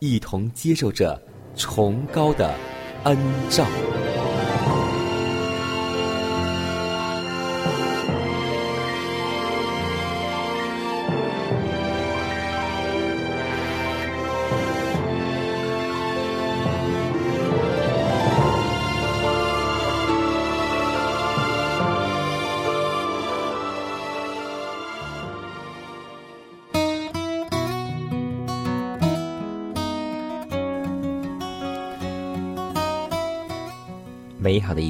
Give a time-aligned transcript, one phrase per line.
[0.00, 1.20] 一同接受着
[1.54, 2.54] 崇高的
[3.04, 3.16] 恩
[3.50, 3.66] 照。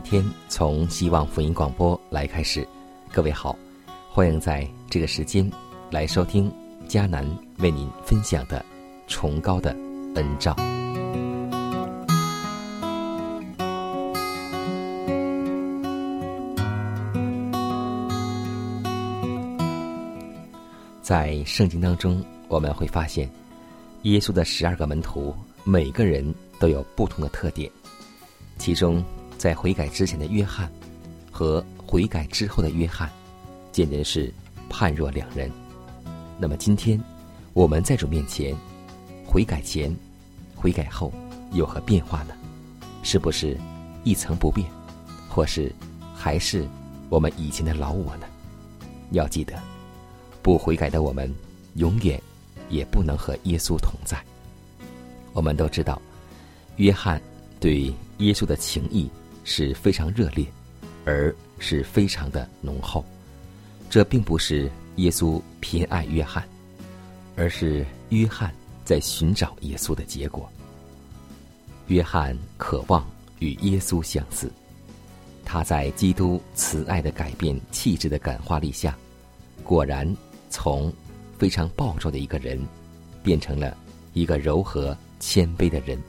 [0.00, 2.66] 天从希望福音广播来开始，
[3.12, 3.56] 各位好，
[4.08, 5.50] 欢迎在这个时间
[5.90, 6.52] 来收听
[6.88, 8.64] 迦南为您分享的
[9.06, 9.70] 崇高的
[10.14, 10.56] 恩照。
[21.02, 23.28] 在圣经当中，我们会发现，
[24.02, 25.34] 耶稣的十二个门徒
[25.64, 27.70] 每个人都有不同的特点，
[28.58, 29.04] 其中。
[29.40, 30.70] 在悔改之前的约翰
[31.32, 33.10] 和悔改之后的约翰，
[33.72, 34.30] 简直是
[34.68, 35.50] 判若两人。
[36.38, 37.02] 那么今天
[37.54, 38.54] 我们在主面前，
[39.26, 39.96] 悔改前、
[40.54, 41.10] 悔改后
[41.52, 42.34] 有何变化呢？
[43.02, 43.56] 是不是
[44.04, 44.68] 一成不变，
[45.26, 45.72] 或是
[46.14, 46.68] 还是
[47.08, 48.26] 我们以前的老我呢？
[49.12, 49.58] 要记得，
[50.42, 51.34] 不悔改的我们
[51.76, 52.22] 永远
[52.68, 54.22] 也不能和耶稣同在。
[55.32, 55.98] 我们都知道，
[56.76, 57.18] 约翰
[57.58, 59.08] 对耶稣的情谊。
[59.44, 60.46] 是非常热烈，
[61.04, 63.04] 而是非常的浓厚。
[63.88, 66.46] 这并不是耶稣偏爱约翰，
[67.36, 70.48] 而是约翰在寻找耶稣的结果。
[71.88, 73.04] 约翰渴望
[73.40, 74.50] 与耶稣相似，
[75.44, 78.96] 他在基督慈爱的改变气质的感化力下，
[79.64, 80.06] 果然
[80.50, 80.92] 从
[81.36, 82.64] 非常暴躁的一个人，
[83.24, 83.76] 变成了
[84.12, 86.00] 一个柔和谦卑的人，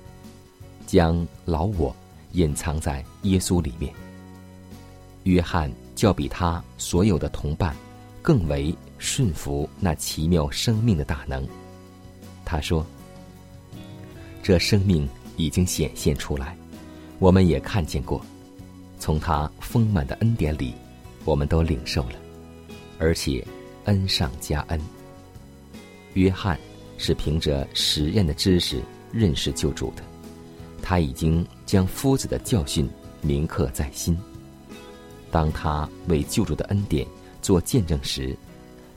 [0.86, 1.96] 将老我。
[2.34, 3.94] 隐藏在耶稣里面。
[5.24, 7.75] 约翰较比他所有的同伴
[8.22, 11.47] 更为顺服那奇妙生命的大能。
[12.44, 12.86] 他说
[14.41, 16.58] ：“这生命已经显现出来，
[17.20, 18.20] 我们也看见过。
[19.00, 20.74] 从他丰满的恩典里，
[21.24, 22.16] 我们都领受了，
[23.00, 23.46] 而且
[23.86, 24.81] 恩上加恩。”
[26.14, 26.59] 约翰
[26.97, 28.81] 是凭着实验的知识
[29.12, 30.03] 认识救主的。
[30.91, 32.85] 他已经将夫子的教训
[33.22, 34.19] 铭刻在心。
[35.31, 37.07] 当他为救主的恩典
[37.41, 38.35] 做见证时，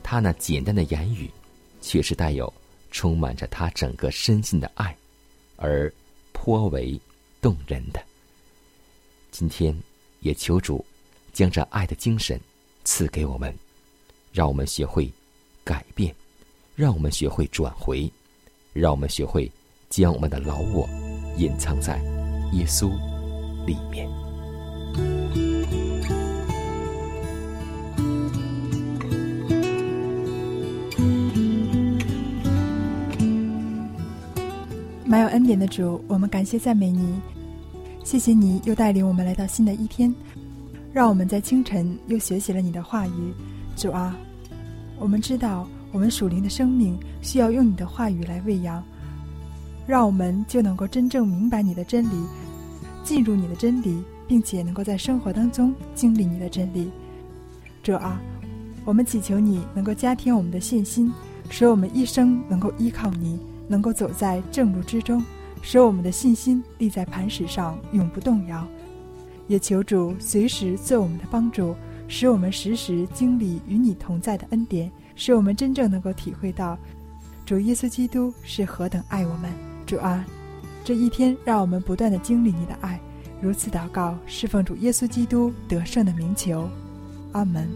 [0.03, 1.31] 他那简单的言语，
[1.81, 2.53] 却是带有
[2.91, 4.97] 充满着他整个身心的爱，
[5.55, 5.89] 而
[6.33, 7.01] 颇为
[7.41, 8.05] 动人的。
[9.31, 9.73] 今天，
[10.19, 10.85] 也求主
[11.33, 12.41] 将这爱的精神
[12.83, 13.57] 赐给我们，
[14.33, 15.09] 让我们学会
[15.63, 16.13] 改变，
[16.75, 18.11] 让我们学会转回，
[18.73, 19.49] 让我们学会
[19.97, 20.89] 将我们的老我。
[21.37, 22.01] 隐藏在
[22.53, 22.91] 耶稣
[23.65, 24.09] 里面。
[35.05, 37.21] 满有恩典的主，我们感谢赞美你，
[38.03, 40.13] 谢谢你又带领我们来到新的一天，
[40.93, 43.33] 让我们在清晨又学习了你的话语。
[43.77, 44.17] 主啊，
[44.99, 48.83] 我们知道我们属灵的生命需要用你的话语来喂养。
[49.87, 52.27] 让我们就能够真正明白你的真理，
[53.03, 56.91] 进入你的真理，并且能够在生活当中经历你的真理。
[57.83, 58.21] 主啊，
[58.85, 61.13] 我们祈求你能够加添我们的信心，
[61.51, 63.39] 使我们一生能够依靠你，
[63.69, 65.23] 能够走在正路之中，
[65.61, 68.67] 使我们的信心立在磐石上，永不动摇。
[69.47, 71.75] 也求主随时做我们的帮助，
[72.09, 76.79] 使我们时时经历与你同在的恩典，使我们真正能够体会到
[77.45, 79.74] 主耶稣基督是何等爱我们。
[79.87, 80.25] 主啊，
[80.83, 82.99] 这一天让我们不断的经历你的爱。
[83.41, 86.69] 如此祷告，侍奉主耶稣基督得胜的名求，
[87.33, 87.69] 阿门。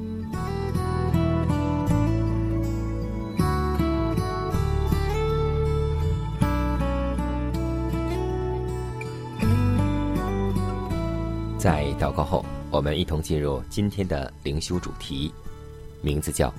[11.58, 15.30] 在祷告后，我们一同进入今天的灵修主题，
[16.00, 16.54] 名字叫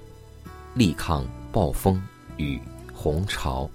[0.74, 2.02] “力抗暴风
[2.36, 2.60] 与
[2.92, 3.70] 洪潮”。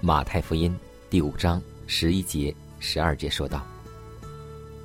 [0.00, 0.74] 马太福音
[1.08, 3.64] 第五章十一节、十二节说道：“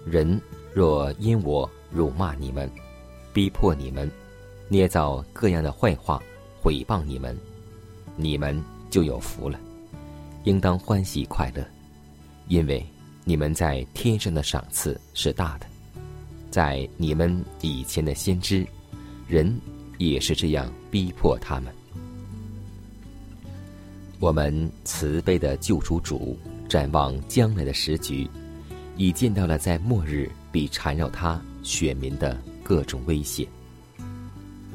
[0.05, 0.39] 人
[0.73, 2.69] 若因我辱骂你们、
[3.33, 4.09] 逼迫你们、
[4.69, 6.21] 捏造各样的坏话
[6.61, 7.37] 毁谤你们，
[8.15, 8.59] 你们
[8.89, 9.59] 就有福了，
[10.45, 11.65] 应当欢喜快乐，
[12.47, 12.85] 因为。”
[13.23, 15.67] 你们在天上的赏赐是大的，
[16.49, 18.65] 在你们以前的先知，
[19.27, 19.55] 人
[19.99, 21.71] 也是这样逼迫他们。
[24.21, 26.37] 我们慈悲的救主主
[26.69, 28.29] 展望将来的时局，
[28.95, 33.47] 已见到了在末日必缠绕他选民的各种威胁。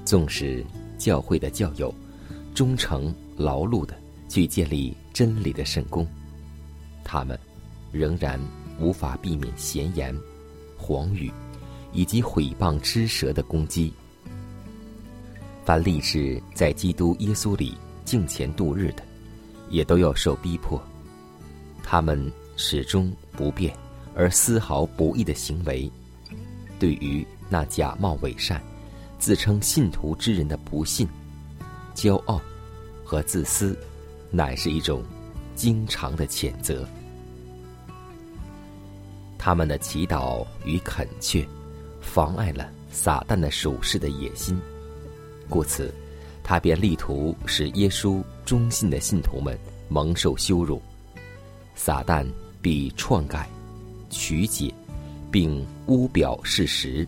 [0.05, 0.67] 纵使
[0.99, 1.95] 教会的教友
[2.57, 3.97] 忠诚劳碌的
[4.29, 6.05] 去建立真理的圣功，
[7.05, 7.39] 他们。
[7.93, 8.39] 仍然
[8.79, 10.15] 无法避免闲言、
[10.77, 11.33] 谎语
[11.95, 13.91] 以及毁谤之舌的攻击。
[15.65, 19.03] 凡立志在基督耶稣里敬虔度日的，
[19.69, 20.81] 也都要受逼迫。
[21.83, 23.75] 他们始终不变
[24.15, 25.91] 而丝毫不义的行为，
[26.79, 28.61] 对于那假冒伪善、
[29.19, 31.09] 自称信徒之人的不信、
[31.95, 32.41] 骄傲
[33.05, 33.79] 和自私，
[34.31, 35.03] 乃是一种
[35.55, 36.87] 经常的谴责。
[39.39, 41.47] 他们的祈祷与恳切，
[42.01, 44.61] 妨碍了撒旦的属世的野心，
[45.49, 45.95] 故此，
[46.49, 49.59] 他便力图使耶稣忠信的信徒们
[49.89, 50.81] 蒙受羞辱。
[51.75, 52.25] 撒旦
[52.63, 53.49] 必篡改、
[54.11, 54.73] 曲解，
[55.29, 57.05] 并污表事实，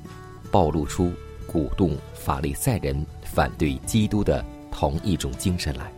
[0.51, 1.13] 暴露出
[1.47, 5.89] 鼓动法利赛人反对基督的同一种精神来。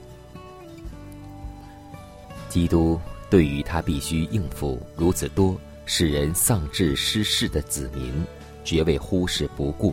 [2.50, 3.00] 基督
[3.30, 5.58] 对于他必须应付如此多。
[5.86, 8.24] 使人丧志失势的子民，
[8.62, 9.92] 绝未忽视不顾，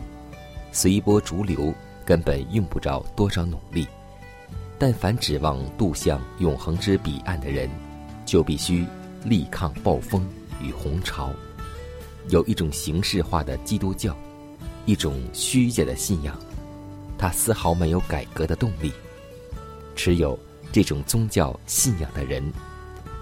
[0.70, 1.74] 随波逐流，
[2.08, 3.86] 根本用不着多少努力。
[4.78, 7.68] 但凡指望渡向永恒之彼岸的人，
[8.24, 8.86] 就必须
[9.22, 10.26] 力抗暴风
[10.62, 11.30] 与洪潮。
[12.30, 14.16] 有一种形式化的基督教，
[14.86, 16.34] 一种虚假的信仰，
[17.18, 18.90] 它丝毫没有改革的动力。
[19.94, 20.38] 持有
[20.72, 22.42] 这种宗教信仰的人，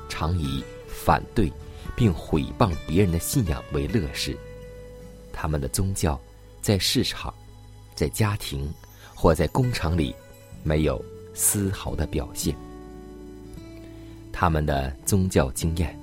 [0.08, 1.52] 常以反对。
[1.94, 4.36] 并毁谤别人的信仰为乐事，
[5.32, 6.20] 他们的宗教
[6.60, 7.32] 在市场、
[7.96, 8.72] 在家庭
[9.12, 10.14] 或在工厂里
[10.62, 11.04] 没有
[11.34, 12.54] 丝毫的表现。
[14.32, 15.98] 他们的宗教经验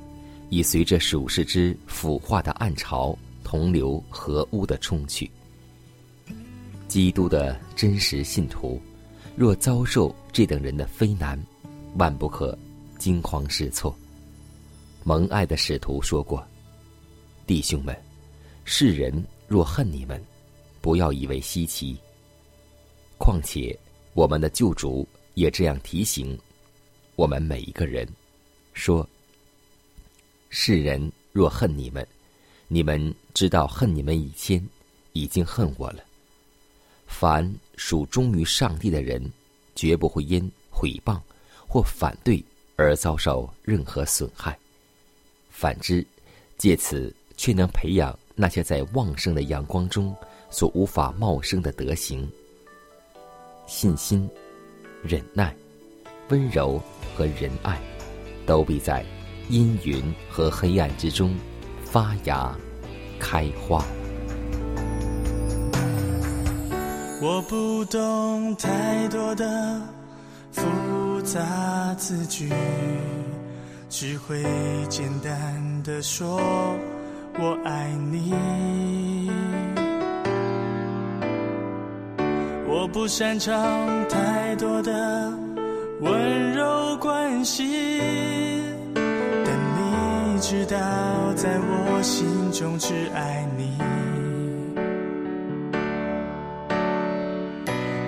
[0.49, 5.29] 已随着属世之腐化的暗潮同流合污的冲去。
[6.87, 8.81] 基督的真实信徒
[9.35, 11.39] 若遭受这等人的非难，
[11.97, 12.57] 万不可
[12.97, 13.95] 惊慌失措。
[15.03, 16.45] 蒙爱的使徒说过
[17.45, 17.95] ：“弟兄们，
[18.63, 20.23] 世人若恨你们，
[20.83, 21.97] 不要以为稀奇。
[23.17, 23.73] 况且
[24.13, 26.37] 我们的救主也这样提醒
[27.15, 28.05] 我们每一个人，
[28.73, 29.07] 说：
[30.49, 32.05] 世人若恨你们，
[32.67, 34.61] 你们知道恨你们以前
[35.13, 36.03] 已经恨我了。
[37.07, 39.23] 凡属忠于上帝的人，
[39.75, 41.17] 绝不会因毁谤
[41.65, 42.43] 或反对
[42.75, 44.59] 而遭受任何损害。”
[45.49, 46.05] 反之，
[46.57, 50.13] 借此却能培养那些在旺盛的阳光中
[50.53, 52.29] 所无法茂生的德行：
[53.65, 54.29] 信心、
[55.01, 55.53] 忍耐、
[56.29, 56.79] 温柔
[57.17, 57.81] 和仁爱，
[58.45, 59.03] 都必在
[59.49, 61.35] 阴云和黑暗之中
[61.83, 62.55] 发芽、
[63.19, 63.83] 开花。
[67.19, 69.81] 我不懂太多的
[70.51, 70.61] 复
[71.23, 72.51] 杂字句。
[73.89, 74.43] 只会
[74.89, 76.39] 简单的说
[77.39, 79.02] 我爱你。
[82.75, 83.53] 我不擅长
[84.09, 85.31] 太多的
[86.01, 88.01] 温柔关系，
[88.95, 89.05] 但
[89.77, 90.75] 你知道，
[91.35, 93.77] 在我心中只爱你。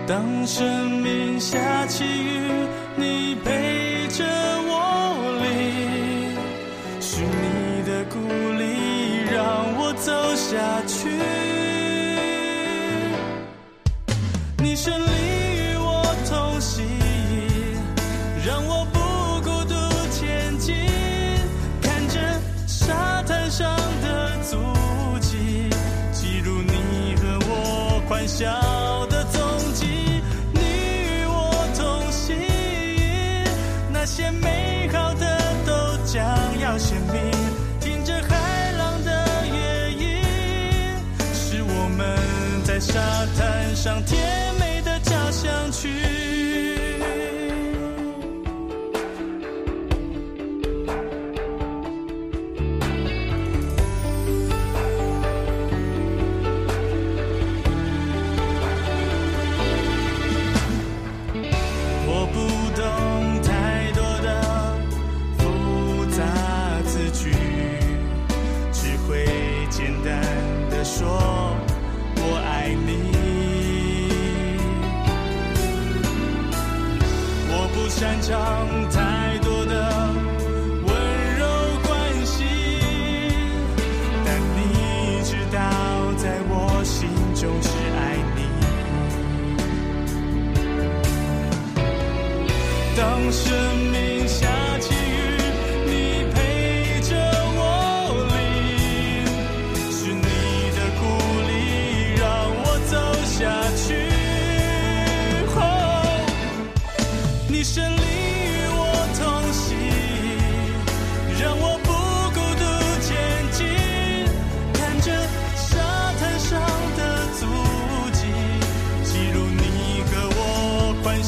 [0.08, 2.50] 当生命下起雨，
[2.96, 4.26] 你陪着。
[4.68, 6.36] 我淋，
[7.00, 8.18] 是你的鼓
[8.58, 9.38] 励让
[9.78, 11.45] 我走下去。
[28.38, 29.42] 小的踪
[29.74, 29.86] 迹。
[30.52, 32.36] 你与我同行，
[33.94, 36.22] 那些美好的都将
[36.60, 37.32] 要鲜明。
[37.80, 40.22] 听着海浪的乐音，
[41.34, 42.20] 是我们
[42.66, 43.00] 在沙
[43.38, 44.45] 滩上天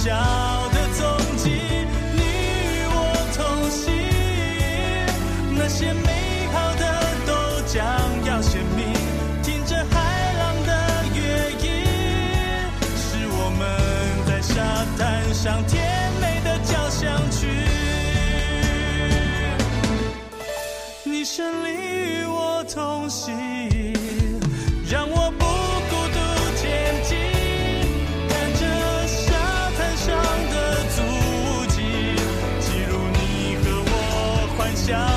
[0.07, 0.15] 我欢笑
[0.69, 1.03] 的踪
[1.35, 1.49] 迹。
[2.15, 2.95] 你与我
[3.35, 3.91] 同行，
[5.57, 6.81] 那些美好的
[7.25, 7.31] 都
[7.67, 7.75] 将
[8.25, 8.79] 要显明。
[9.43, 10.71] 听着海浪的
[11.13, 11.19] 乐
[11.61, 11.65] 音，
[12.95, 13.61] 是我们
[14.25, 14.53] 在沙
[14.97, 15.75] 滩上甜
[16.21, 17.47] 美的交响曲。
[21.03, 21.67] 你胜利
[34.89, 35.16] 我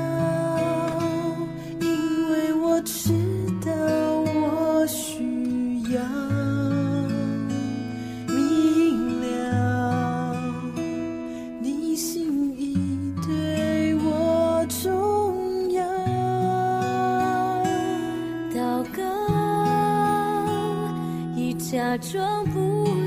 [21.91, 23.00] 假装不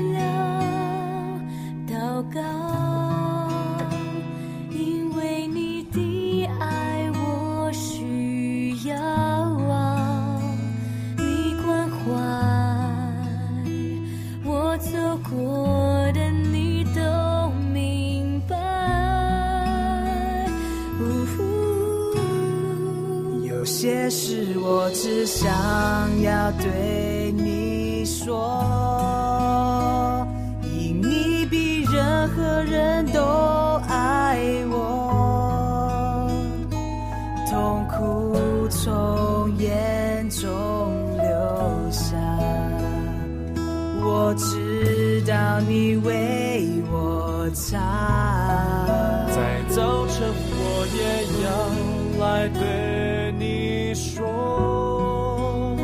[52.45, 55.75] 来对你说，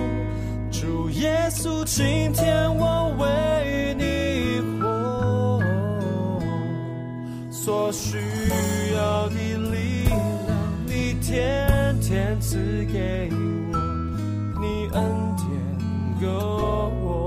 [0.69, 5.59] 主耶稣，今天我为你活，
[7.49, 8.19] 所需
[8.95, 9.35] 要的
[9.71, 10.19] 力量，
[10.85, 12.57] 你天天赐
[12.93, 13.77] 给我，
[14.61, 15.03] 你恩
[15.37, 15.47] 典
[16.21, 16.27] 够
[17.01, 17.21] 我。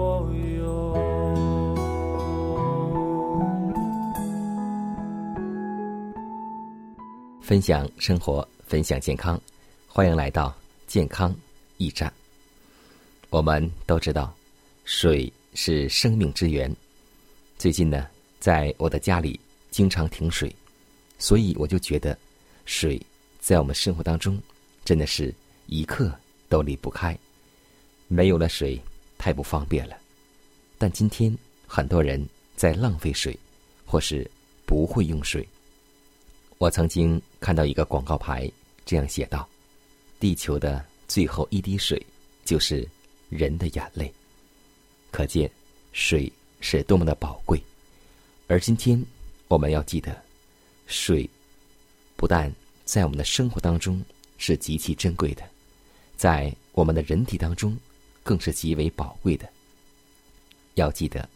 [7.40, 9.40] 分享生活，分享健康，
[9.86, 10.52] 欢迎来到
[10.88, 11.32] 健康
[11.76, 12.12] 驿站。
[13.30, 14.34] 我们都知道，
[14.84, 16.74] 水是生命之源。
[17.56, 18.08] 最近呢，
[18.40, 19.38] 在我的家里
[19.70, 20.52] 经常停水，
[21.20, 22.18] 所以我就觉得，
[22.66, 23.00] 水
[23.38, 24.36] 在我们生活当中
[24.84, 25.32] 真的是
[25.66, 26.12] 一刻
[26.48, 27.16] 都离不开。
[28.08, 28.76] 没有了水，
[29.16, 29.96] 太不方便了。
[30.78, 31.32] 但今天
[31.64, 32.20] 很多人
[32.56, 33.38] 在浪费水，
[33.86, 34.28] 或是
[34.66, 35.48] 不会用水。
[36.58, 38.50] 我曾经看到一个广告牌，
[38.84, 39.48] 这样写道
[40.20, 42.00] ：“地球的最后一滴水，
[42.44, 42.86] 就是
[43.28, 44.12] 人的眼泪。”
[45.10, 45.50] 可见
[45.92, 47.62] 水是多么的宝贵。
[48.46, 49.02] 而今天
[49.48, 50.22] 我们要记得，
[50.86, 51.28] 水
[52.16, 52.52] 不但
[52.84, 54.02] 在我们的生活当中
[54.38, 55.42] 是极其珍贵的，
[56.16, 57.76] 在我们的人体当中
[58.22, 59.48] 更是极为宝贵的。
[60.74, 61.28] 要记得，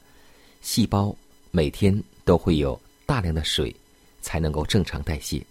[0.61, 1.15] 细胞
[1.51, 3.75] 每天都会有大量的水。
[4.21, 5.43] 才能够正常代谢。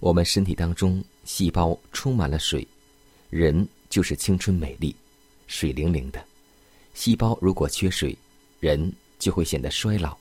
[0.00, 2.66] 我们身体当中细胞充满了水，
[3.30, 4.94] 人就是青春美丽、
[5.46, 6.22] 水灵灵的。
[6.92, 8.16] 细胞如果缺水，
[8.60, 10.16] 人就会显得衰老。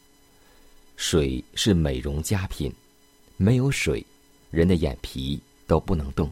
[0.95, 2.71] 水是美容佳品，
[3.35, 4.05] 没有水，
[4.51, 6.31] 人的眼皮都不能动。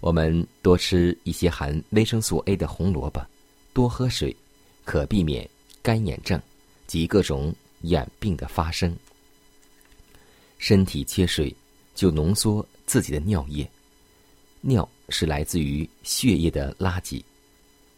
[0.00, 3.24] 我们多吃一些含维生素 A 的红萝卜，
[3.72, 4.34] 多喝水，
[4.84, 5.48] 可避免
[5.82, 6.40] 干眼症
[6.86, 8.94] 及各种眼病的发生。
[10.58, 11.54] 身体缺水，
[11.94, 13.68] 就浓缩自己的尿液。
[14.60, 17.22] 尿是来自于血液的垃圾，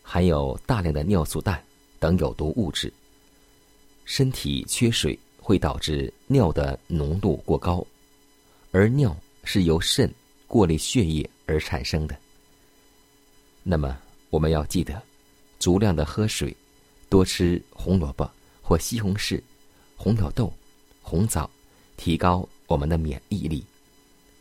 [0.03, 1.63] 含有大量的尿素氮
[1.99, 2.93] 等有毒物质。
[4.05, 7.85] 身体缺水会导致尿的浓度过高，
[8.71, 10.13] 而尿是由肾
[10.47, 12.17] 过滤血液而产生的。
[13.63, 13.99] 那么
[14.31, 15.01] 我们要记得，
[15.59, 16.55] 足量的喝水，
[17.09, 18.31] 多吃红萝卜
[18.61, 19.41] 或西红柿、
[19.97, 20.53] 红豆豆、
[21.03, 21.51] 红枣，
[21.97, 22.49] 提高。
[22.69, 23.65] 我们的免疫力，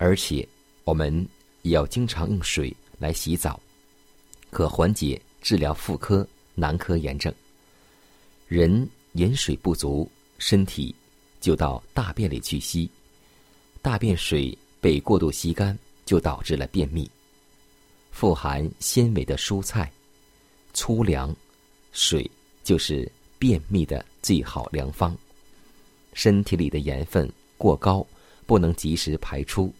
[0.05, 0.47] 而且
[0.83, 1.27] 我们
[1.63, 3.59] 也要经常用水来洗澡，
[4.51, 7.33] 可缓解治疗妇科、男科炎症。
[8.47, 10.93] 人饮水不足，身体
[11.41, 12.87] 就到大便里去吸，
[13.81, 17.09] 大便水被过度吸干，就导致了便秘。
[18.11, 19.91] 富含纤维的蔬菜、
[20.71, 21.35] 粗粮、
[21.93, 22.29] 水
[22.63, 25.17] 就是便秘的最好良方。
[26.13, 28.05] 身体里的盐分过高。
[28.47, 29.73] 不能及时排出，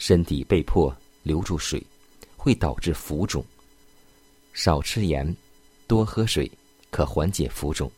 [0.00, 1.84] 身体被迫留住水，
[2.34, 3.44] 会导致浮肿。
[4.54, 5.36] 少吃盐，
[5.86, 6.50] 多喝水，
[6.90, 7.92] 可缓解浮肿。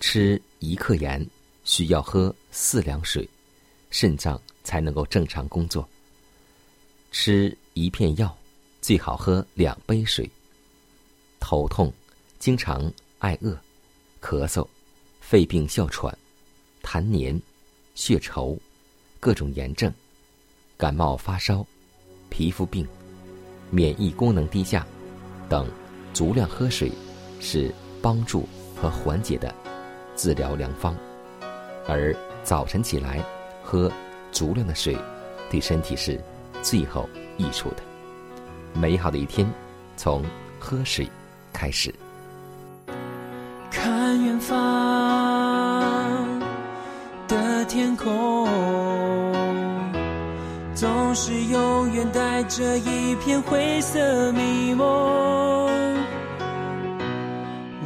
[0.00, 1.24] 吃一克盐
[1.64, 3.28] 需要喝四两水，
[3.90, 5.86] 肾脏才能够正常工作。
[7.12, 8.34] 吃一片药，
[8.80, 10.28] 最好喝两杯水。
[11.40, 11.92] 头痛、
[12.38, 13.54] 经常爱饿、
[14.22, 14.66] 咳嗽、
[15.20, 16.16] 肺病哮喘、
[16.82, 17.38] 痰黏。
[17.94, 18.58] 血稠、
[19.20, 19.92] 各种炎症、
[20.76, 21.64] 感冒发烧、
[22.28, 22.86] 皮肤病、
[23.70, 24.86] 免疫功能低下
[25.48, 25.66] 等，
[26.12, 26.90] 足量喝水
[27.40, 29.54] 是帮助和缓解的
[30.16, 30.96] 治疗良方。
[31.86, 33.22] 而早晨起来
[33.62, 33.90] 喝
[34.32, 34.96] 足量的水，
[35.50, 36.20] 对身体是
[36.62, 37.76] 最后益处的。
[38.72, 39.48] 美好的一天
[39.96, 40.24] 从
[40.58, 41.08] 喝水
[41.52, 41.94] 开始。
[43.70, 44.83] 看远方。
[52.34, 54.84] 在这一片灰色迷蒙，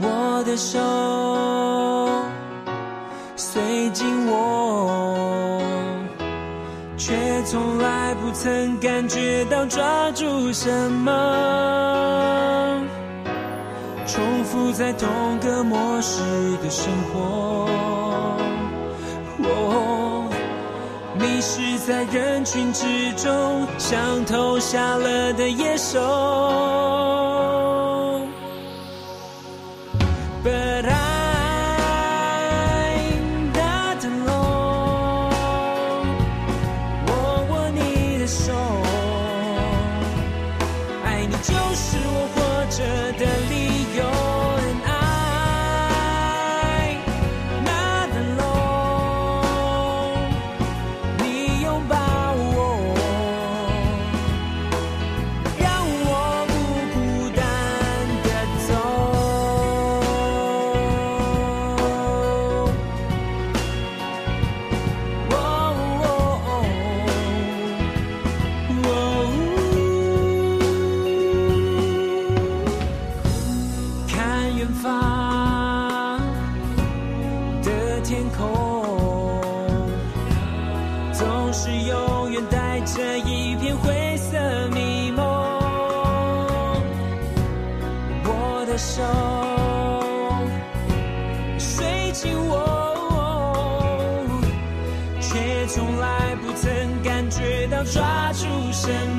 [0.01, 0.79] 我的手
[3.37, 5.61] 随紧握，
[6.97, 12.81] 却从来不曾感觉到抓住什么，
[14.07, 16.23] 重复在同个模式
[16.63, 17.69] 的生活。
[21.19, 25.99] 迷失在人群之中，像投下了的野兽。
[82.95, 85.23] 这一片灰色迷蒙。
[88.25, 89.03] 我的手
[91.59, 92.55] 睡紧握，
[95.21, 99.18] 却从来不曾感觉到抓住什么。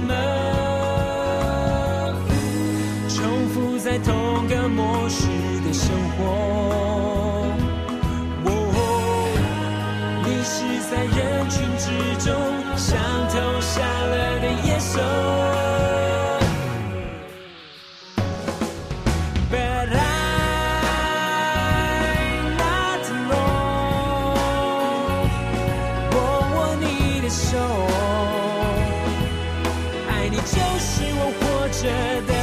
[31.81, 32.38] 我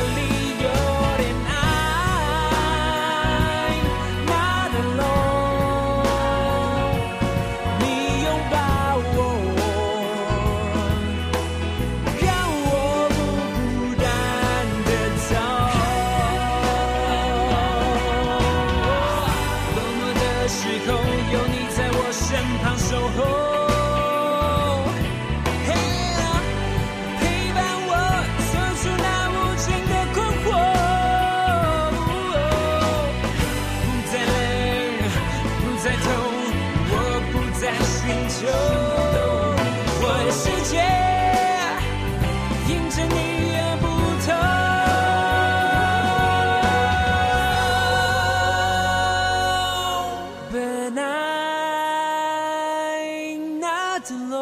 [53.96, 54.36] not alone。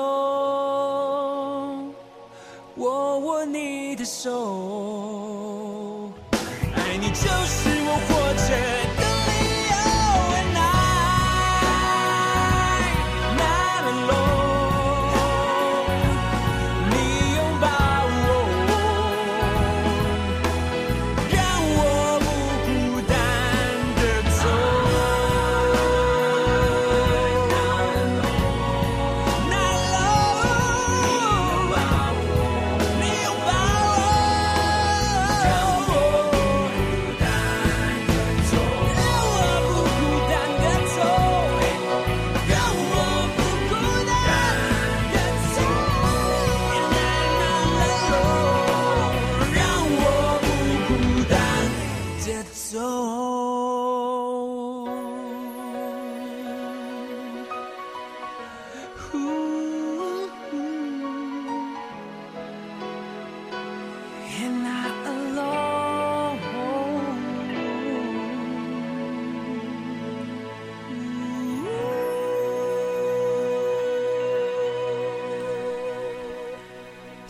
[2.77, 6.11] 我握你的手，
[6.75, 7.97] 爱你就是我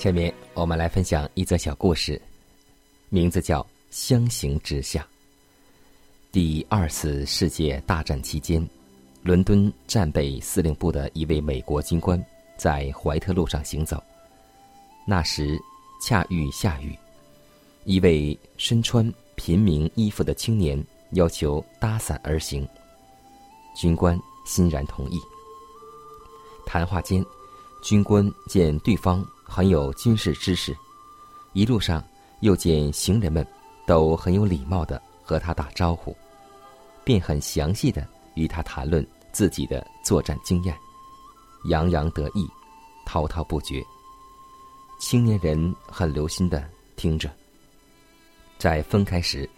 [0.05, 2.21] 下面我们来分享一则小故事，
[3.09, 5.01] 名字叫《相形之下》。
[6.31, 8.63] 第二次世界大战期间，
[9.23, 12.23] 伦敦战备司令部的一位美国军官
[12.59, 13.97] 在怀特路上行走，
[15.07, 15.59] 那时
[16.03, 16.95] 恰遇下雨，
[17.85, 20.79] 一位身穿平民衣服的青年
[21.13, 22.69] 要求搭伞而行，
[23.75, 25.19] 军官欣然同意。
[26.67, 27.25] 谈话间，
[27.83, 30.77] 军官见对方很有军事知识，
[31.53, 32.03] 一路上
[32.41, 33.47] 又见行人们
[33.87, 36.17] 都很有礼貌的和他打招呼，
[37.05, 40.77] 便很详细的与他谈论自己的作战经验，
[41.67, 42.49] 洋洋得意，
[43.07, 43.85] 滔滔不绝。
[44.99, 47.31] 青年人很留心的听着。
[48.59, 49.49] 在分开时，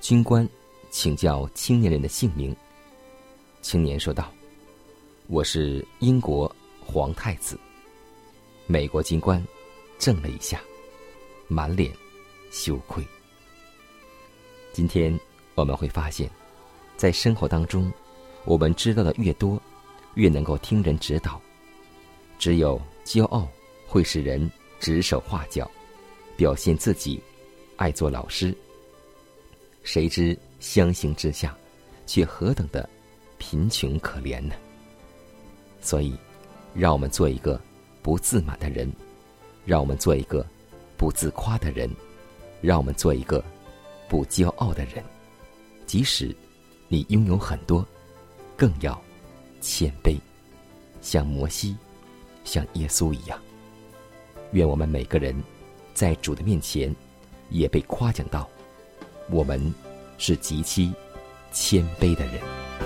[0.00, 0.48] 军官
[0.90, 2.56] 请教青年人的姓名。
[3.60, 4.32] 青年说道
[5.28, 7.58] ：“我是英国皇太子。”
[8.68, 9.44] 美国军官
[9.98, 10.60] 怔了一下，
[11.46, 11.92] 满脸
[12.50, 13.04] 羞愧。
[14.72, 15.16] 今天
[15.54, 16.28] 我们会发现，
[16.96, 17.92] 在生活当中，
[18.44, 19.60] 我们知道的越多，
[20.14, 21.40] 越能够听人指导。
[22.40, 23.48] 只有骄傲
[23.86, 24.50] 会使人
[24.80, 25.70] 指手画脚，
[26.36, 27.22] 表现自己
[27.76, 28.52] 爱做老师。
[29.84, 31.56] 谁知相形之下，
[32.04, 32.88] 却何等的
[33.38, 34.56] 贫穷可怜呢？
[35.80, 36.16] 所以，
[36.74, 37.60] 让我们做一个
[38.06, 38.88] 不自满的人，
[39.64, 40.46] 让我们做一个
[40.96, 41.90] 不自夸的人，
[42.60, 43.44] 让我们做一个
[44.08, 45.02] 不骄傲的人。
[45.86, 46.32] 即使
[46.86, 47.84] 你拥有很多，
[48.56, 48.96] 更要
[49.60, 50.16] 谦卑，
[51.02, 51.76] 像摩西，
[52.44, 53.36] 像耶稣一样。
[54.52, 55.34] 愿我们每个人
[55.92, 56.94] 在主的面前
[57.50, 58.48] 也被夸奖到，
[59.28, 59.74] 我们
[60.16, 60.92] 是极其
[61.50, 62.85] 谦卑的人。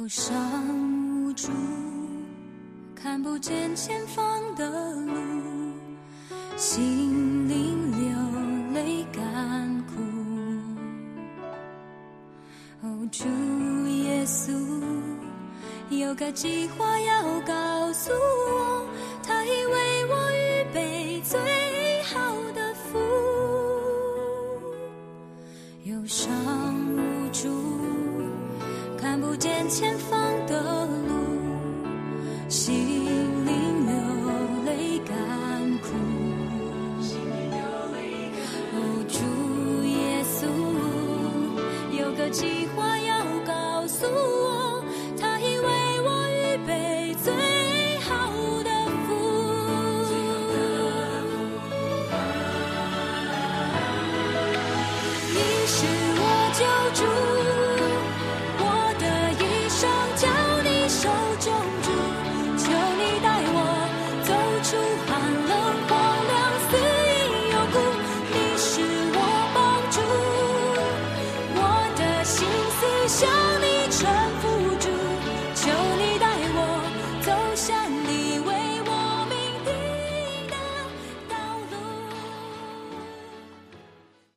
[0.00, 0.34] 忧伤
[1.26, 1.48] 无助，
[2.96, 5.12] 看不见前方的路，
[6.56, 8.08] 心灵流
[8.72, 10.00] 泪干枯。
[12.80, 13.26] 哦，主
[13.88, 14.54] 耶稣，
[15.90, 18.79] 有个计划要告诉我，